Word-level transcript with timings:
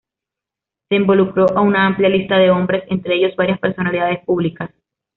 Se 0.89 0.95
involucró 0.95 1.45
a 1.55 1.61
una 1.61 1.85
amplia 1.85 2.09
lista 2.09 2.35
de 2.39 2.49
hombres 2.49 2.85
entre 2.87 3.13
ellos 3.17 3.35
varias 3.35 3.59
personalidades 3.59 4.25
públicas. 4.25 4.71